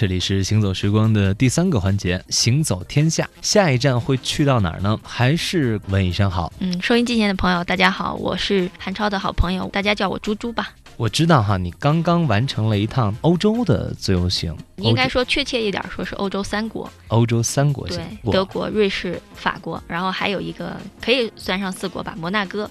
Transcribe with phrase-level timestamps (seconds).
[0.00, 3.28] 这里是行走时光的第三个环节，行走天下。
[3.42, 4.98] 下一站会去到哪儿呢？
[5.04, 6.50] 还是问一声好。
[6.58, 10.70] 嗯，收音机前的朋友，大家好，我是韩超的好朋友，大家叫我猪猪吧。
[10.96, 14.56] 我知道哈，你刚刚完成了一趟欧洲的自由行。
[14.76, 16.90] 应该说确切一点，说是欧洲三国。
[17.08, 17.98] 欧洲三国，对，
[18.32, 22.70] 德国、瑞士、法国，然后还有一个可以算上四国吧，摩纳哥。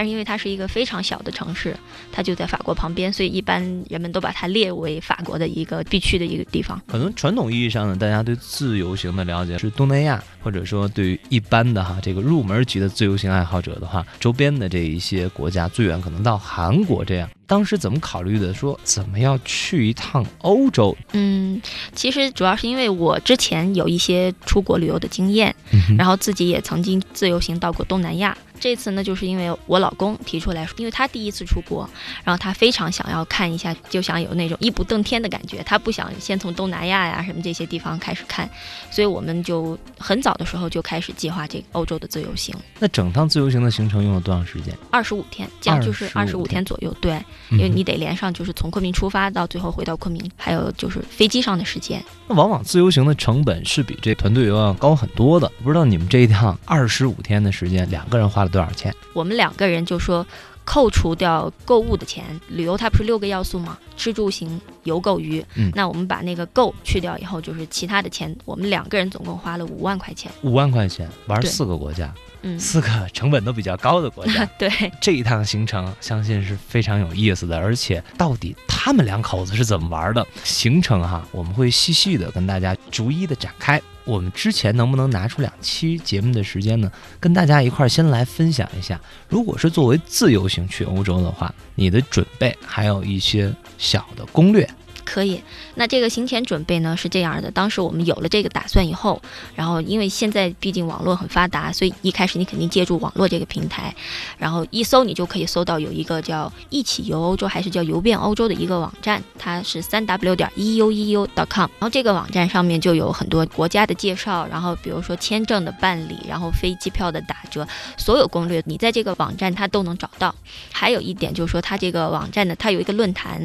[0.00, 1.76] 但是因为它是一个非常小的城市，
[2.10, 6.80] 它就在法国旁边，所以一般人们都把它列为法国的一个必去的一个地方。
[6.86, 17.28] 可能传统意义上呢，大家对自由行的了解是东南亚，或者说对于一般的哈这个入门级的自由行爱好者的话，周边的这一些国家，最远可能到韩国这样。
[17.46, 18.54] 当时怎么考虑的？
[18.54, 20.96] 说怎么要去一趟欧洲？
[21.12, 21.60] 嗯，
[21.94, 25.54] 其实主要是因为我之前有一些出国旅游的经验，
[25.98, 28.34] 然后自己也曾经自由行到过东南亚。
[28.60, 31.88] 这次呢，就是因为我老公提出来说，因为他第一次出国，
[32.22, 35.62] 然后他非常想要看一下，就想有那种一步登天的感觉。
[35.64, 38.48] 他不想先从东南亚呀什么这些地方开始看，
[38.90, 42.54] 所以我们就很早的时候就开始计划这个欧洲的自由行。
[42.78, 44.76] 那整趟自由行的行程用了多长时间？
[44.90, 46.94] 二十五天，这样就是二十五天左右。
[47.00, 52.04] 对，因为你得连上就是从昆明出发到最后回到昆明，还有就是飞机上的时间。
[52.28, 55.50] 那往往自由行的成本是比这团队游要高很多的。
[55.62, 58.94] 不知道你们这一趟二十五天的时间，两个人花了多少钱？
[59.12, 60.26] 我们两个人就说，
[60.64, 63.78] 扣除掉购物的钱，旅游它不是六个要素吗？
[63.96, 65.44] 吃住行游购娱。
[65.54, 70.30] 嗯，那我们把那个购去掉以后，就是其他的钱，我们两个人总共花了五万块钱。
[70.42, 72.12] 五万块钱玩四个国家。
[72.42, 77.58] 嗯，四个成本都比较高的国家， 对这一趟行程，相信是非常有意思的。
[77.58, 80.26] 而且，到底他们两口子是怎么玩的？
[80.42, 83.78] 行程哈，我们会细细的跟大家逐一的展开。
[84.10, 89.00] 我们之前能不能拿出两期节目的时间呢，跟大家一块儿先来分享一下？
[89.28, 94.68] 如果是作为自由行去欧洲的话，你的准备还有一些小的攻略。
[95.12, 95.42] 可以，
[95.74, 97.50] 那这个行前准备呢是这样的。
[97.50, 99.20] 当时我们有了这个打算以后，
[99.56, 103.92] 然后因为现在毕竟网络很发达，所以一开始你肯定借助网络这个平台，
[104.38, 111.68] 然后一搜你就可以搜到有一个叫“一起游欧洲”还是叫“游遍欧洲”的一个网站，它是三 w 点 eueu 点 com，。
[111.80, 120.32] 然后这个网站上面就有很多国家的介绍，然后比如说签证的办理，然后飞机票的打折，所有攻略你在这个网站它都能找到。
[120.70, 123.40] 还有一点就是说，它这个网站呢，它有一个论坛，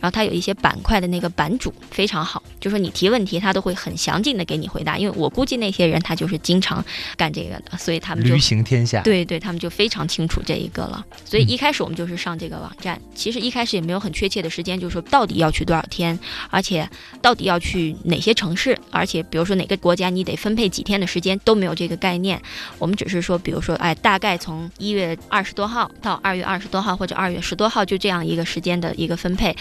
[0.00, 1.00] 然后它有一些板块。
[1.00, 4.96] 的那个版主非常好，就说你提问题，他都会很详尽的给你回答。
[4.96, 6.84] 因为我估计那些人他就是经常
[7.16, 11.04] 干这个的，所以他们就旅行天下，对对，他们就非常清楚这一个了。
[11.24, 16.18] 所以一开始我们就是上这个网站，其实一开始也没有很确切的时间，就是说到底要去多少天，
[16.50, 16.88] 而且
[17.20, 22.40] 到底要去哪些城市，而且比如说哪个国家你得分配几天的时间都没有这个概念。
[22.78, 29.54] 我们只是说，比如说，哎，大概从一月二十多号到二月二十多号或者二月十多号，就这样一个时间的一个分配。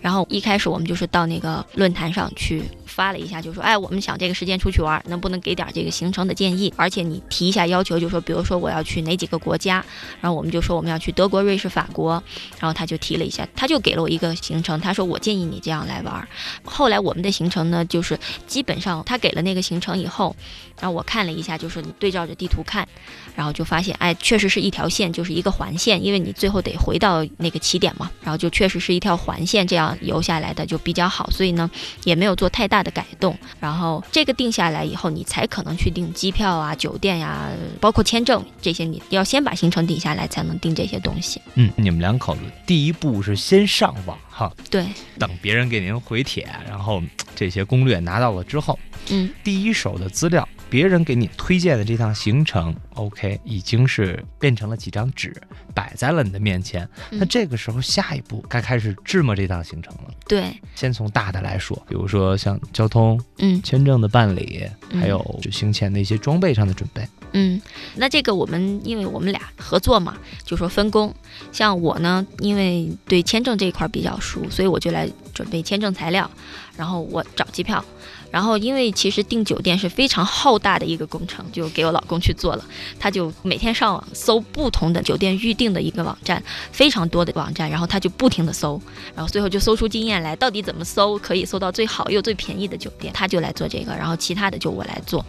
[0.00, 6.72] 然后一开始我们就就是到那个论坛上去发了一下，就说，哎，我们想这个时间出去玩，能不能给点这个行程的建议？
[6.76, 9.84] 而且你提一下要求，就说，比如说我要去哪几个国家，
[10.20, 12.22] 然后我们就说我们要去德国、瑞士、法国，
[12.58, 16.28] 然后他就提了一下，他就给了我一个行程，他说我建议你这样来玩。
[16.64, 20.36] 后来我们的行程呢，就是基本上他给了那个行程以后，
[20.80, 22.86] 然后我看了一下，就是你对照着地图看，
[23.34, 31.28] 然后就发现，哎，确实是一条线，就是一个环线，因为你最后得回到那个起点嘛，然后就确实是一条环线，这样游下来的就比较好。
[31.30, 31.70] 所以呢，
[32.04, 33.36] 也没有做太大的改动。
[33.58, 37.48] 然后这个定下来以后，你才可能去订机票啊、酒店呀，
[37.80, 41.40] 包括签证这些，你要先把行程定下来，才能订这些东西。
[41.54, 44.86] 嗯，你们两口子第一步是先上网哈，对，
[45.18, 47.02] 等别人给您回帖，然后
[47.34, 48.78] 这些攻略拿到了之后，
[49.08, 50.46] 嗯，第一手的资料。
[50.74, 55.32] 别人给你推荐的这趟行程，OK，已经是变成了几张纸
[55.72, 56.88] 摆在了你的面前。
[57.12, 60.10] 那这个时候，下一步该开始制模这趟行程了。
[60.26, 67.06] 对，先从大的来说，比如说像交通、嗯，签证的办理，还有就行前的一些装备上的准备。
[67.34, 67.62] 嗯，
[67.94, 71.14] 那这个我们因为我们俩合作嘛，就说分工。
[71.52, 76.28] 像我呢，因为对签证这一块比较熟，所以我就来准备签证材料，
[76.76, 77.84] 然后我找机票。
[78.34, 82.64] 然后，因为其实订酒店是非常浩大的一个工程，就给我老公去做了。
[82.98, 86.42] 他就每天上网搜不同的酒店预订的一个网站，
[86.72, 88.82] 非常多的网站，然后他就不停的搜，
[89.14, 95.24] 然后最后就搜出经验来，到底怎么搜可以搜到最好又最便宜的酒店，他就来做这个，然后其他的就我来做。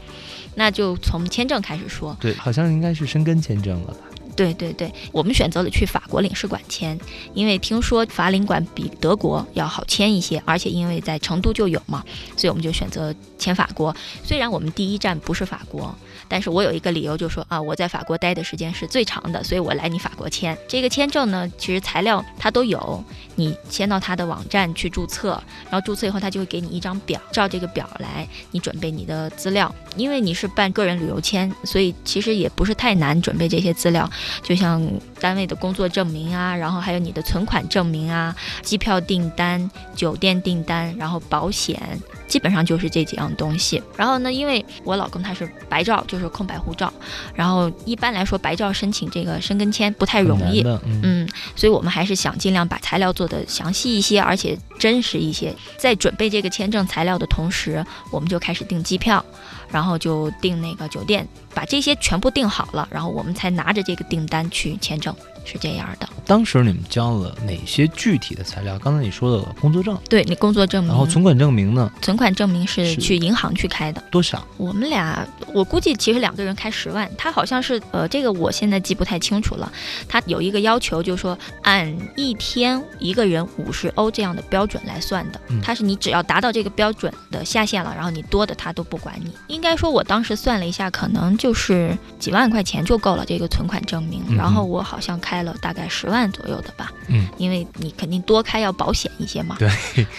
[0.55, 3.99] 那就从签证开始说，对，好像应该是申根签证了吧？
[4.35, 6.99] 对对对，我们选择了去法国领事馆签，
[7.33, 12.03] 因为听说法领馆比德国要好签一些，而且因为在成都就有嘛，
[12.35, 13.95] 所以我们就选择签法国。
[14.23, 15.95] 虽然我们第一站不是法国，
[16.27, 21.49] 但是我有一个理由，就是说啊，我在法国待的时间是最长的，所以我来你法国签这个签证呢。
[21.57, 23.03] 其实材料它都有，
[23.35, 29.73] 你先到他的网站去注册，然后注册以后他就会给你一张表，照这个表来，你准备你的资料。
[29.95, 34.09] 因为你是办个人旅游签，所以其实也不是太难准备这些资料，
[34.43, 34.81] 就像
[35.19, 41.99] 单位的工作证明啊，然后还有你的存款证明啊，机票订单、酒店订单，然后保险。
[42.27, 43.81] 基本上就是这几样东西。
[43.95, 46.91] 然后呢，因为我老公他是白照，就是空白护照。
[47.33, 50.63] 然后一般来说，白照申请这个申根签不太容易。
[51.03, 55.55] 嗯，所以我们还是想尽量把材料做的详细一些，而且真实一些。
[55.77, 59.23] 在准备这个签证材料的同时，我们就开始订机票，
[59.69, 65.15] 然后就订那个酒店，把这些全部订好了，然后我们才拿着这个订单去签证。
[65.45, 68.77] 是这样的，当时你们交了哪些具体的材料？
[68.79, 71.91] 刚才你说的工作证，对你工作证明，然后存款证明呢？
[72.01, 74.43] 存款证明是去银行去开的，多少？
[74.57, 79.71] 我们俩，我估计其实两个人开十万，他好像是呃，这个我现在记不太清楚了。
[80.09, 89.31] 他有一个要求，就是说按一天一个人五十欧这样的标准来算的，他是你只要达到这个标准的下限了，然后你多的他都不管你。
[89.45, 95.34] 应该说，我当时算了一下，可能就是几万块钱就够了这个存款证明，然后我好像开。
[95.35, 99.69] 开了大概十万左右的吧，嗯，因为你肯定多开要保险一些嘛，对，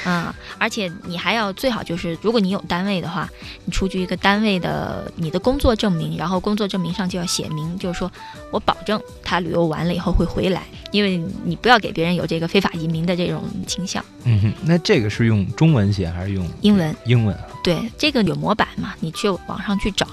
[0.04, 3.26] 啊，而且你还要最好就是，如果你有单位的话，
[3.64, 8.12] 你出具一个单位的你的工作证明，然后工作证明上就要写明，就是说
[8.50, 14.04] 我保证他旅游完了以后会回来，因为你不要给别人有这个非法移民的这种倾向。
[14.24, 16.94] 嗯哼，那这个是用中文写还是用英文？
[17.06, 17.34] 英文，
[17.64, 20.06] 对，这个有模板嘛，你去网上去找。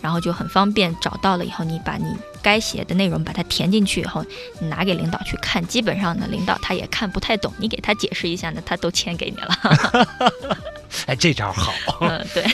[0.00, 4.24] 然后就很方便，找到了以后，你把你该写的内容把它填进去以后，
[4.58, 10.58] 你拿给领导去看，基本上呢，领导他也看不太懂，你给他解释一下呢，他都签给你了。
[11.06, 11.72] 哎，这招好。
[12.00, 12.44] 嗯，对。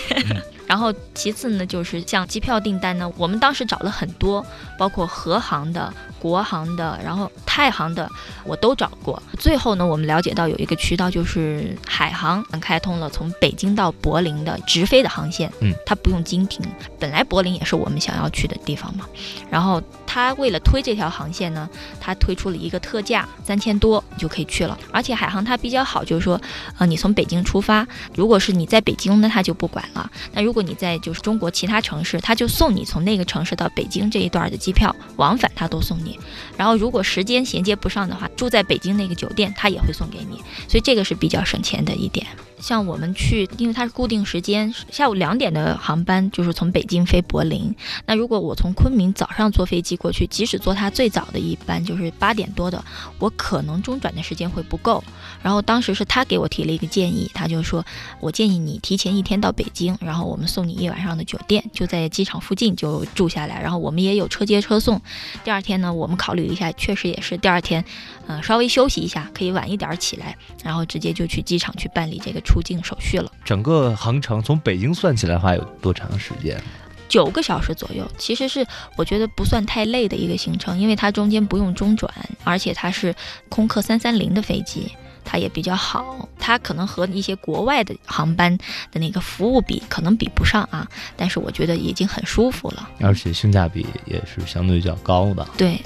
[0.67, 4.45] 然后其次呢，就是像机票订单呢，我们当时找了很多，
[4.77, 5.93] 包括和航的。
[6.19, 8.11] 国航的，然后太行的，
[8.45, 9.23] 我都找过。
[9.39, 15.53] 最后呢，我们了解到有一个渠道，就是海航开通了从北京到柏林的直飞的航线。
[15.61, 16.65] 嗯，它不用经停。
[16.99, 19.07] 本来柏林也是我们想要去的地方嘛。
[19.51, 19.81] 然后
[20.11, 21.69] 他为了推这条航线呢，
[22.01, 24.77] 他推出了一个特价，三千多你就可以去了。
[24.91, 26.41] 而且海航它比较好，就是说，
[26.79, 30.11] 呃，你从北京出发，如果是你在北京那，他就不管了。
[30.33, 36.19] 那如果你在就是中国其他城市，他就送你从那个城市到北京这一段的机票，往返他都送你。
[36.57, 42.27] 然后，如果时间衔接不上的话，住在北京那个酒店，他也会送给你，所以这个是比较省钱的一点。
[42.61, 47.75] 像我们去，因为它是固定时间，下午两点的航班就是从北京飞柏林。
[48.07, 52.85] 那如果我从昆明早上坐飞机过去，即使坐它最早的一班，就是八点多的，
[53.19, 55.03] 我可能中转的时间会不够。
[55.43, 57.85] 然后当时是他给我提了一个建议，他就说
[58.21, 63.63] 我建议你提前一天到北京，然后我们送你一晚上的酒店，就在机场附近就住下来。
[63.63, 65.01] 然后我们也有车接车送。
[65.45, 67.85] 第二天呢，我们考虑一下，确实也是第二天，
[68.27, 72.41] 嗯，稍微休息一下，可以晚一点起来，然后直接就去机场去办理这个。
[72.49, 73.31] 出境手续了。
[73.45, 76.59] 整个航程从北京算起来的话，有多长时间？
[77.07, 78.11] 九个小时左右。
[78.17, 78.67] 其实是
[78.97, 82.11] 我觉得不算太累的一个行程，因为它中间不用中转，
[82.45, 83.15] 而且它是
[83.51, 84.91] 空客三三零的飞机，
[85.25, 86.27] 它也比较好。
[86.39, 88.57] 它可能和一些国外的航班
[88.91, 90.89] 的那个服务比，可能比不上啊。
[91.17, 95.47] 但是我觉得已经很舒服了，而且性价比也是相对较高的。
[95.57, 95.81] 对。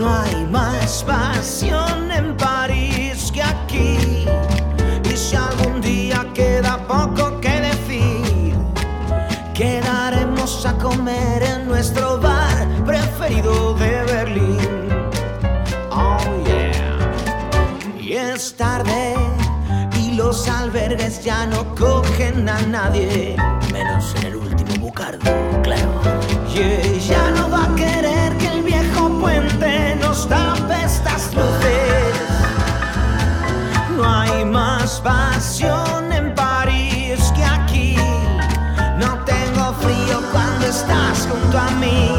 [0.00, 4.24] No hay más pasión en París que aquí.
[5.04, 8.54] Y si algún día queda poco que decir,
[9.52, 14.88] quedaremos a comer en nuestro bar preferido de Berlín.
[15.90, 16.16] Oh
[16.46, 18.00] yeah.
[18.00, 19.20] Y es tarde
[20.22, 23.36] los albergues ya no cogen a nadie,
[23.72, 25.18] menos en el último bucardo,
[25.62, 26.00] claro.
[26.54, 28.09] Y ella no va a querer
[29.20, 32.14] puente nos tape estas luces.
[33.96, 37.96] No hay más pasión en París que aquí.
[38.98, 42.10] No tengo frío cuando estás junto a mí.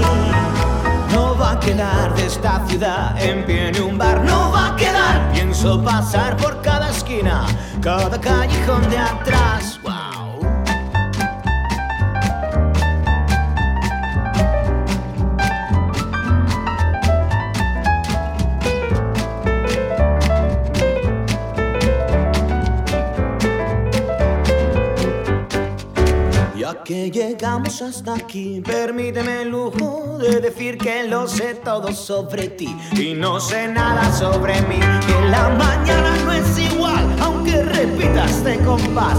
[1.13, 4.75] No va a quedar de esta ciudad en pie ni un bar, no va a
[4.75, 5.31] quedar.
[5.33, 7.45] Pienso pasar por cada esquina
[7.81, 9.79] cada callejón de atrás.
[26.83, 32.75] Que llegamos hasta aquí, permíteme el lujo de decir que lo sé todo sobre ti
[32.93, 34.79] y no sé nada sobre mí.
[35.05, 39.17] Que la mañana no es igual, aunque repitas de compás.